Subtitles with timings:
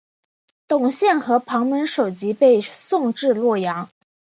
[0.67, 3.87] 董宪和庞萌首级被送至洛阳。